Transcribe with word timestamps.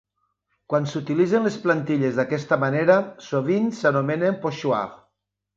Quan 0.71 0.87
s'utilitzen 0.93 1.45
les 1.49 1.57
plantilles 1.67 2.17
d'aquesta 2.21 2.59
manera, 2.65 2.97
sovint 3.29 3.71
s'anomenen 3.83 4.41
"pochoir". 4.47 4.85